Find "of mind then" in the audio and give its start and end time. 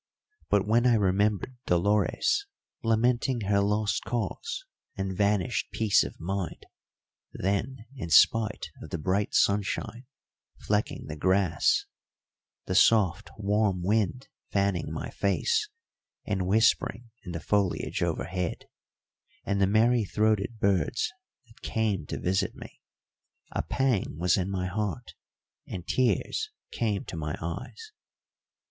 6.03-7.85